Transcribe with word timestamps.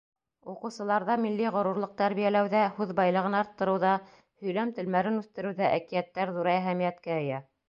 Уҡыусыларҙа 0.51 1.17
милли 1.25 1.51
ғорурлыҡ 1.55 1.91
тәрбиәләүҙә, 1.99 2.63
һүҙ 2.79 2.95
байлығын 3.01 3.37
арттырыуҙа, 3.43 3.93
һөйләм 4.43 4.75
телмәрен 4.79 5.23
үҫтереүҙә 5.25 5.73
әкиәттәр 5.79 6.37
ҙур 6.41 6.55
әһәмиәткә 6.57 7.21
эйә. 7.25 7.47